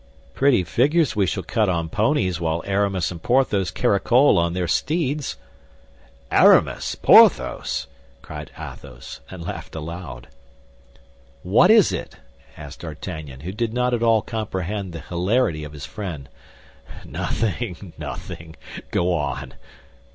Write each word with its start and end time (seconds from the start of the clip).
"Pretty 0.33 0.63
figures 0.63 1.15
we 1.15 1.27
shall 1.27 1.43
cut 1.43 1.69
on 1.69 1.87
ponies 1.87 2.41
while 2.41 2.63
Aramis 2.65 3.11
and 3.11 3.21
Porthos 3.21 3.69
caracole 3.69 4.39
on 4.39 4.53
their 4.53 4.67
steeds." 4.67 5.37
"Aramis! 6.31 6.95
Porthos!" 6.95 7.85
cried 8.23 8.49
Athos, 8.57 9.21
and 9.29 9.43
laughed 9.45 9.75
aloud. 9.75 10.27
"What 11.43 11.69
is 11.69 11.91
it?" 11.91 12.15
asked 12.57 12.79
D'Artagnan, 12.79 13.41
who 13.41 13.51
did 13.51 13.73
not 13.75 13.93
at 13.93 14.01
all 14.01 14.23
comprehend 14.23 14.91
the 14.91 15.01
hilarity 15.01 15.63
of 15.63 15.73
his 15.73 15.85
friend. 15.85 16.29
"Nothing, 17.05 17.93
nothing! 17.99 18.55
Go 18.89 19.13
on!" 19.13 19.53